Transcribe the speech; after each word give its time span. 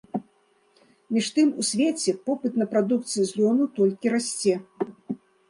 Між 1.17 1.27
тым 1.35 1.47
у 1.63 1.65
свеце 1.71 2.15
попыт 2.31 2.57
на 2.63 2.67
прадукцыю 2.73 3.23
з 3.33 3.43
лёну 3.43 3.63
толькі 3.77 4.17
расце. 4.17 4.55